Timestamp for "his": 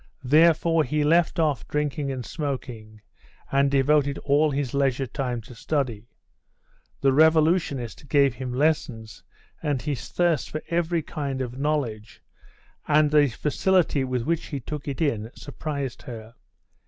4.49-4.73, 9.79-10.09